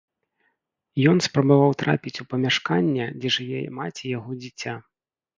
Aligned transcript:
Ён 1.09 1.17
спрабаваў 1.25 1.75
трапіць 1.81 2.13
у 2.23 2.25
памяшканне, 2.31 3.05
дзе 3.19 3.29
жыве 3.35 3.59
маці 3.81 4.09
яго 4.17 4.31
дзіця. 4.41 4.73